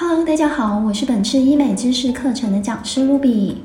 [0.00, 3.56] Hello，大家好，我是本次医美知识课程的讲师 Ruby。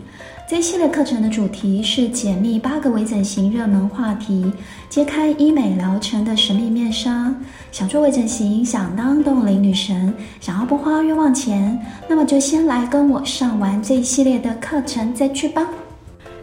[0.50, 4.52] 这系列课程的主题是解密八个微整形热门话题，
[4.90, 7.32] 揭开医美疗程的神秘面纱。
[7.72, 10.12] 想做微整形，想当冻龄女神，
[10.42, 11.80] 想要不花冤枉钱，
[12.10, 15.68] 那么就先来跟我上完这一系列的课程再去吧。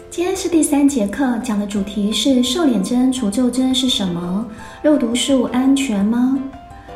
[0.09, 4.46] 今天是第三节课，讲的主题是瘦脸针、除皱针是什么？
[4.82, 6.38] 肉毒素安全吗？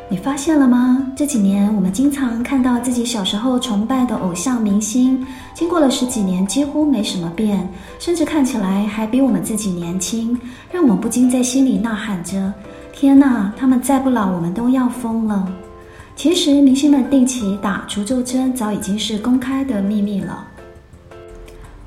[0.07, 1.11] 你发现了吗？
[1.15, 10.39] 这几年我们经常看到自己小时候崇拜的偶像明星，经过了十几年几乎没什么变，甚至看起来还比我们自己年轻，
[10.71, 12.53] 让我们不禁在心里呐喊着
[12.93, 15.51] ：“天哪，他们再不老，我们都要疯了。”
[16.15, 20.45] 其实，明星们定期打除皱针早已经是公开的秘密了。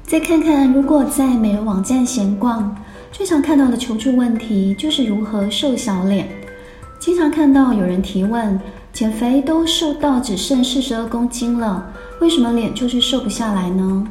[0.02, 2.76] 再看看，如果在美容网站闲逛，
[3.12, 6.28] 最常看到的求助问题就是如何瘦小脸。
[7.08, 8.60] 经常看到有人提问：
[8.92, 11.90] 减肥都瘦到只剩四十二公斤了，
[12.20, 14.06] 为什么脸就是瘦不下来呢？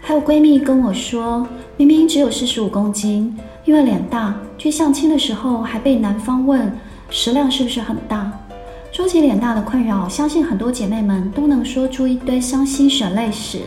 [0.00, 1.46] 还有闺蜜跟我说，
[1.76, 6.76] 明明只有四十五公斤，因为脸大，去相亲的时候还被男方问
[7.08, 8.32] 食量是不是很大。
[8.90, 13.60] 说起脸大的困扰，相信很多姐妹们都能说出一堆伤心血泪史。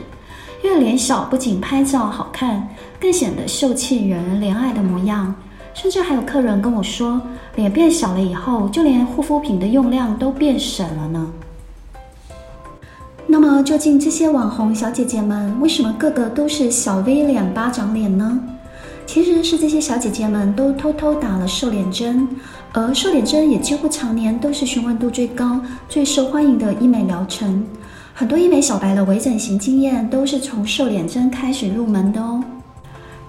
[0.62, 2.68] 因为脸小不仅拍照好看，
[3.00, 5.34] 更显得秀气惹人怜爱的模样。
[5.80, 7.22] 甚至还有客人跟我说，
[7.56, 11.28] 脸变小了以后，就连护肤品的用量都变省了呢。
[13.28, 18.40] 那么，究竟这些网红小姐姐们为什么个个都是小 V 脸、巴掌脸呢？
[19.06, 22.28] 其实是这些小姐姐们都偷偷打了瘦脸针，
[22.74, 27.64] 而瘦脸针也几乎常年都是询问度最高、最受欢迎的医美疗程。
[28.16, 32.44] 很多医美小白的微整形经验都是从瘦脸针开始入门的哦。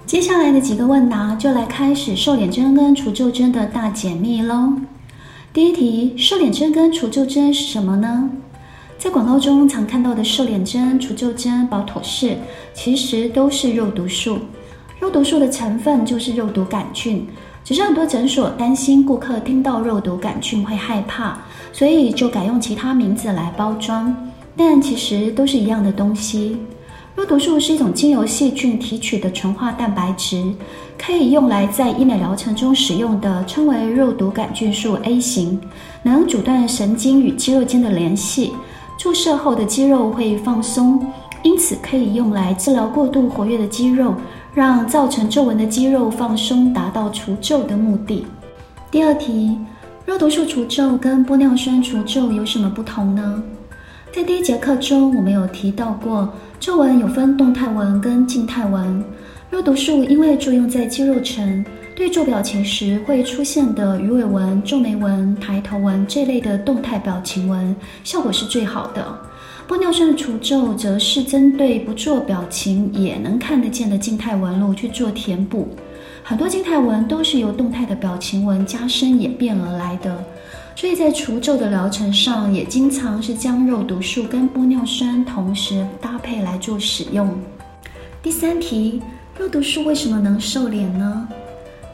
[0.09, 4.73] 接下来的几个问答就来开始瘦脸针跟除皱针的大解密喽。
[5.53, 8.31] 第一题，瘦脸针跟除皱针是什么呢？
[8.97, 12.39] 在广告中常看到的瘦脸针、除皱针、保妥适，
[12.73, 14.39] 其实都是肉毒素。
[14.99, 17.29] 肉毒素的成分就是肉毒杆菌，
[17.63, 21.37] 只是很多诊所担心顾客听到肉毒杆菌会害怕，
[21.71, 24.17] 所以就改用其他名字来包装，
[24.57, 26.57] 但其实都是一样的东西。
[27.19, 30.41] 肉毒素是一种经由细菌提取的纯化蛋白质，
[30.97, 35.61] 可以用来在医美疗程中使用的，称为肉毒杆菌素 A 型，
[36.05, 38.53] 能阻断神经与肌肉间的联系，
[38.97, 41.05] 注射后的肌肉会放松，
[41.43, 44.15] 因此可以用来治疗过度活跃的肌肉，
[44.55, 48.25] 让造成皱纹的肌肉放松，达到除皱的目的。
[48.93, 49.59] 第二题，
[50.07, 53.43] 肉毒素除皱跟玻尿酸除皱有什么不同呢？
[54.11, 59.05] 在第一节课中，我们有提到过，皱纹有分动态纹跟静态纹。
[59.51, 61.65] 肉毒素因为作用在肌肉层，
[61.95, 69.07] 对做表情时会出现的鱼尾纹、皱眉纹、抬头纹这类的动态表情纹，效果是最好的。
[69.69, 75.69] 玻尿酸除皱则是针对不做表情也能看得见的静态纹路去做填补。
[76.23, 80.25] 很多静态纹都是由动态的表情纹加深演变而来的。
[80.79, 87.37] 所以在除皱的疗程上，也经常是将肉毒素跟玻尿酸同时搭配来做使用。
[88.23, 89.03] 第三题，
[89.37, 91.27] 肉毒素为什么能瘦脸呢？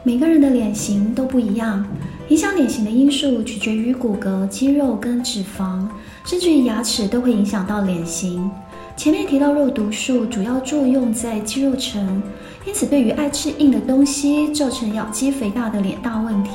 [0.03, 1.83] 每个人的脸型都不一样，
[2.27, 5.87] 影响脸型的因素取决于骨骼、肌肉跟脂肪，
[6.23, 8.51] 甚至于牙齿都会影响到脸型。
[8.95, 12.21] 前面提到肉毒素主要作用在肌肉层，
[12.67, 16.51] 因此对于爱吃硬的东西、造成咬肌肥大的脸大问题，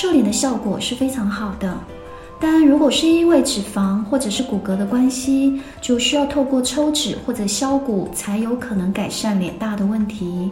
[0.00, 1.76] 瘦脸的效果是非常好的。
[2.40, 10.50] 但如果是因为脂肪或者是骨骼的关系，就需要透过抽脂或者削骨才有可能改善脸大的问题。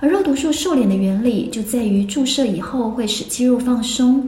[0.00, 4.26] 而肉毒素瘦脸的原理就在于注射以后会使肌肉放松，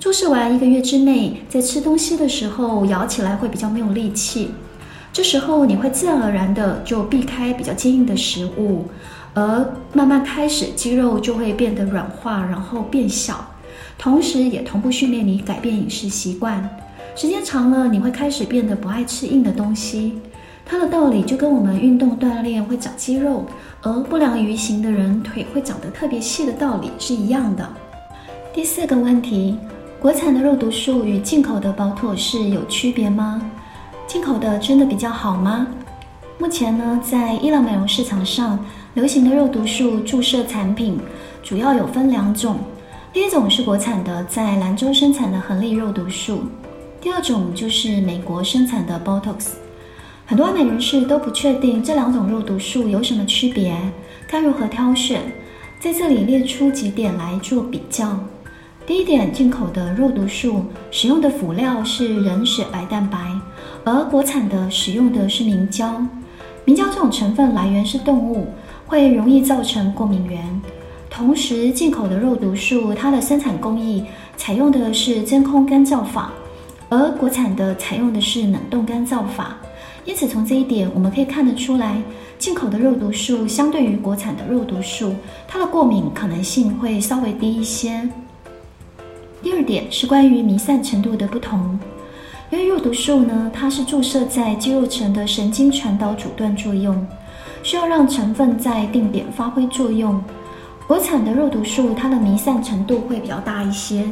[0.00, 4.50] 注射完一个月之内，在吃东西的时候咬起来会比较没有力气。
[5.12, 8.86] 这时候你会自然而然的就避开比较坚硬的食物，
[9.34, 13.46] 而慢慢开始肌肉就会变得软化，然后变小，
[13.98, 16.68] 同时也同步训练你改变饮食习惯。
[17.14, 20.18] 时间长了，你会开始变得不爱吃硬的东西。
[20.64, 23.46] 它的道理就跟我们运动锻炼会长肌肉，
[23.82, 27.66] 而不良于行的人腿会长得特别细的道理是一样的。
[28.52, 29.56] 第四个问题，
[30.00, 33.40] 国产的肉毒素与进口的保妥适有区别吗？
[34.06, 35.66] 进口的真的比较好吗？
[36.38, 38.58] 目前呢，在伊朗美容市场上
[38.94, 40.98] 流行的肉毒素注射产品
[41.42, 42.58] 主要有分两种，
[43.16, 46.42] 第一种是国产的在兰州生产的恒力肉毒素，
[47.00, 49.52] 第二种就是美国生产的 Botox。
[50.26, 53.74] 很多爱美人士都不确定这两种肉毒素有什么区别，
[54.28, 55.22] 该如何挑选？
[55.80, 58.20] 在这里列出几点来做比较。
[58.86, 63.18] 第一点，进口的肉毒素使用的辅料是人血白蛋白。
[63.82, 66.06] 而国产的使用的是明胶。
[66.66, 68.48] 明胶这种成分来源是动物，
[68.86, 70.60] 会容易造成过敏源。
[71.16, 74.04] 同时，进口的肉毒素它的生产工艺
[74.36, 76.30] 采用的是真空干燥法，
[76.90, 79.56] 而国产的采用的是冷冻干燥法。
[80.04, 82.02] 因此，从这一点我们可以看得出来，
[82.38, 85.14] 进口的肉毒素相对于国产的肉毒素，
[85.48, 88.06] 它的过敏可能性会稍微低一些。
[89.42, 91.80] 第二点是关于弥散程度的不同。
[92.50, 97.06] 因为肉毒素呢，它是注射在肌肉层的神经传导阻断作用，
[97.62, 100.22] 需要让成分在定点发挥作用。
[100.86, 104.04] 国产的肉毒素，它的弥散程度会比较大一些，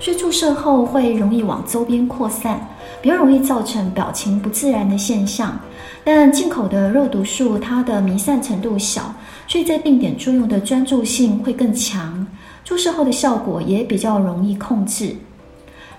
[0.00, 2.68] 所以注射后会容易往周边扩散，
[3.02, 5.60] 比较容易造成表情不自然的现象。
[6.02, 9.14] 但进口的肉毒素，它的弥散程度小，
[9.46, 12.26] 所以在定点作用的专注性会更强，
[12.64, 15.14] 注射后的效果也比较容易控制。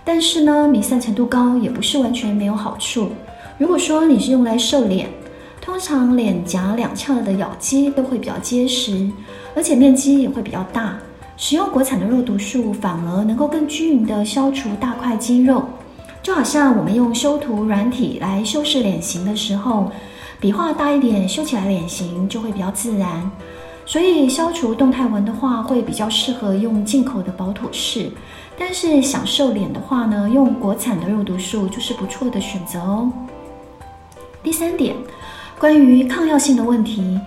[0.04, 3.10] 但是呢，弥散程度高也不是完全没有好处。
[3.60, 5.08] 如果说你是用来瘦脸，
[5.64, 9.10] 通常脸颊两侧的咬肌都会比较结实，
[9.56, 10.98] 而且面积也会比较大。
[11.38, 15.64] 使用国产的肉毒素反而能够更均匀地消除大块肌肉，
[16.22, 19.90] 就好像我们用修图软体来修饰脸型的时候，
[20.38, 23.32] 笔画大一点，修起来脸型就会比较自然。
[23.86, 28.12] 所以消除动态纹的话，会比较适合用进口的宝妥适。
[28.60, 33.10] 但是想瘦脸的话呢，用国产的肉毒素就是不错的选择哦。
[34.44, 34.94] 第三点，
[35.64, 37.18] 关于抗药性的问题，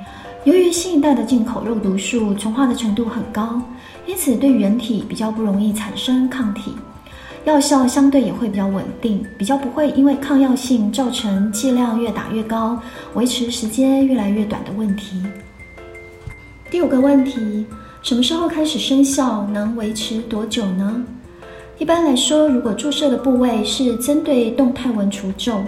[0.45, 3.63] 由于新一代的进口肉毒素纯化的程度很高，
[4.05, 6.75] 因此对人体比较不容易产生抗体，
[7.47, 12.79] 药效相对也会比较稳定，比较不会因为抗药性造成剂量越打越高，
[13.15, 15.17] 维持时间越来越短的问题。
[16.71, 17.65] 第五个问题，
[18.03, 19.47] 什么时候开始生效？
[19.51, 21.03] 能维持多久呢？
[21.79, 25.63] 一般来说，如果注射的部位是针对动态纹除皱，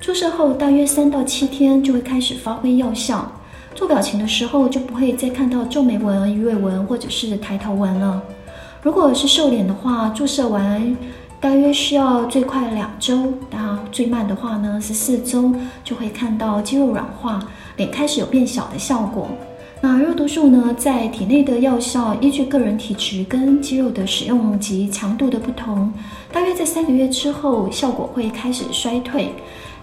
[0.00, 3.30] 注射后大约三到七天就会开始发挥药效。
[3.74, 8.20] 做表情的时候就不会再看到皱眉纹、鱼尾纹或者是抬头纹了。
[8.82, 10.96] 如果是瘦脸的话，注射完
[11.40, 15.52] 大约需要最快两周，到最慢的话呢是四周，
[15.84, 17.40] 就会看到肌肉软化，
[17.76, 19.28] 脸开始有变小的效果。
[19.80, 25.92] 那肉毒素呢，在体内的药效依据个人体质跟肌肉的使用及强度的不同，
[26.32, 29.32] 大约在三个月之后，效果会开始衰退，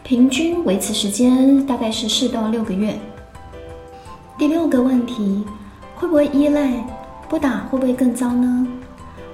[0.08, 2.96] 平均维持时间大概是四到六个月。
[4.38, 5.44] 第六个问题，
[5.96, 6.72] 会不会依赖？
[7.28, 8.68] 不打会不会更糟呢？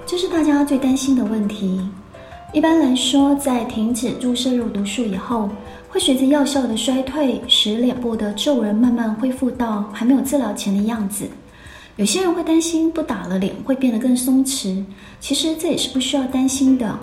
[0.06, 1.78] 这是大家最担心的问题。
[2.54, 5.50] 一般来说，在停止注射肉毒素以后，
[5.90, 11.26] 会随着药效的衰退，使脸部的皱纹慢慢恢复到还没有治疗前的样子。
[11.96, 14.82] 有些人会担心不打了脸会变得更松弛，
[15.20, 16.98] 其实这也是不需要担心的。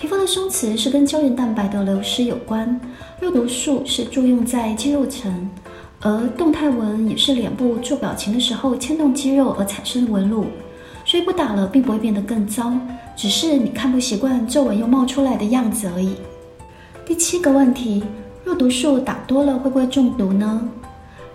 [0.00, 2.80] 皮肤的松弛是跟胶原蛋白的流失有关，
[3.20, 5.50] 肉毒素是作用在肌肉层，
[6.00, 10.46] 而动态纹也是脸部做表情的时候牵动肌肉而产生的纹路，
[11.04, 12.72] 所以不打了并不会变得更糟，
[13.16, 16.14] 只是你看不习惯皱纹又冒出来的样子而已。
[17.04, 18.04] 第七个问题。
[18.44, 20.66] 肉毒素打多了会不会中毒呢？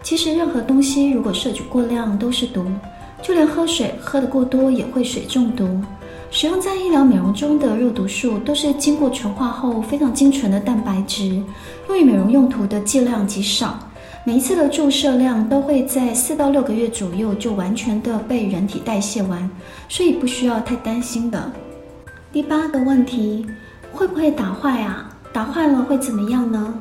[0.02, 2.66] 其实任何东西如果摄取过量都是毒，
[3.22, 5.80] 就连喝水喝得过多也会水中毒。
[6.36, 11.40] 使用在医疗美容中的肉毒素都是经过纯化后非常精纯的蛋白质，
[11.88, 13.78] 用于美容用途的剂量极少，
[14.26, 19.48] 每一次的注射量都会在四到六个月左右就完全的被人体代谢完，
[19.88, 21.52] 所以不需要太担心的。
[22.32, 23.46] 第八个问题，
[23.92, 25.08] 会不会打坏啊？
[25.32, 26.74] 打坏了会怎么样呢？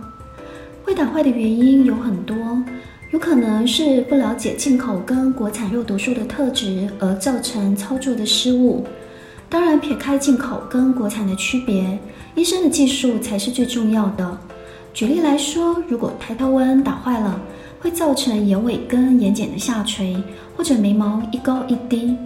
[0.83, 2.35] 会打坏的原因有很多，
[3.11, 8.87] 有可能是不了解进口跟国产肉毒素的特质而造成操作的失误。
[9.53, 11.99] 当然，撇开进口跟国产的区别，
[12.35, 14.39] 医生的技术才是最重要的。
[14.95, 17.39] 举例来说，如果抬头纹打坏了，
[17.79, 20.17] 会造成眼尾跟眼睑的下垂，
[20.57, 22.17] 或者眉毛一高一低；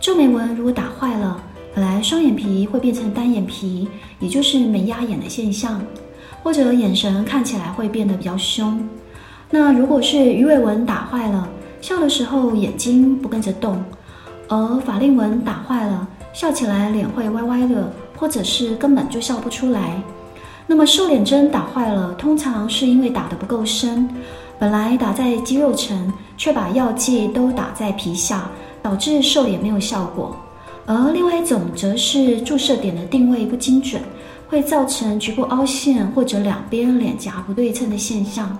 [0.00, 1.42] 皱眉纹如果打坏了，
[1.74, 3.88] 本来双眼皮会变成单眼皮，
[4.20, 5.82] 也就是眉压眼的现象。
[6.40, 8.80] 或者眼神看起来会变得比较凶。
[9.50, 11.48] 那如果是鱼尾纹打坏了，
[11.80, 13.74] 笑的时候眼睛不跟着动；
[14.46, 20.00] 而法令纹打坏了，笑起来脸会歪歪的，或者是根本就笑不出来。
[20.66, 24.08] 那么瘦脸针打坏了，通常是因为打得不够深，
[24.58, 28.50] 本来打在肌肉层，却把药剂都打在皮下，
[28.82, 30.36] 导致瘦脸没有效果。
[30.86, 34.00] 而另外一种则是注射点的定位不精准。
[34.48, 38.58] 会造成局部凹陷或者两边脸颊不对称的现象，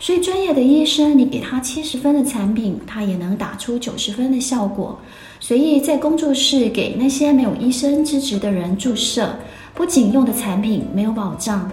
[0.00, 4.98] 所以专业的医生，你给他七十分的产品，他也能打出九十分的效果。
[5.40, 9.34] 所以在工作室给那些没有医生资质的人注射，
[9.74, 11.70] 不仅用的产品没有保障，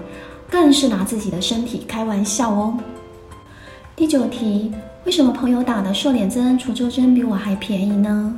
[0.49, 2.77] 更是拿自己的身体开玩笑哦。
[3.95, 4.71] 第九题，
[5.05, 8.37] 为什么朋友打的瘦脸针、除皱针比我还便宜呢？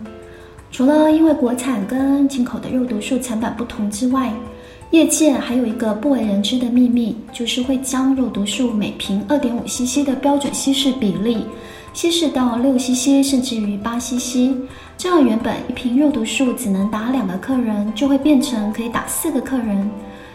[0.71, 4.33] 除了因为国产跟进口的肉毒素成本不同之外，
[4.93, 11.47] 业界还有一个不为人知的秘密，就是会将肉毒素每瓶二点五 CC 的标准稀释比例
[11.93, 14.55] 稀释到六 CC 甚至于八 CC，
[14.95, 19.89] 这样原本一瓶肉毒素只能打两个客人，就会变成可以打四个客人，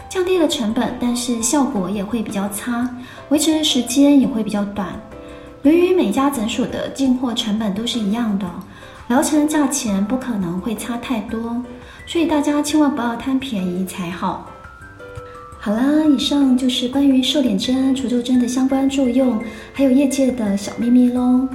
[0.09, 2.91] 降低了成本，但是效果也会比较差，
[3.29, 4.88] 维持的时间也会比较短。
[5.62, 8.50] 由于每家诊所的进货成本都是一样的，
[9.07, 11.62] 疗程价钱不可能会差太多。
[12.09, 14.50] 所以大家千万不要贪便宜才好。
[15.61, 19.38] 好啦，以上就是关于瘦脸针、除皱针的相关作用，
[19.75, 21.47] 还有业界的小秘密喽。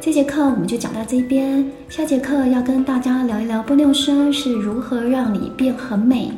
[0.00, 6.30] 这节课我们就讲到这边，下节课要跟大家聊一聊玻尿酸是如何让你变很美。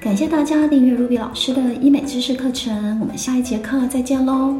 [0.00, 4.56] 感谢大家订阅 Ruby 老师的医美知识课程，我们下一节课再见喽。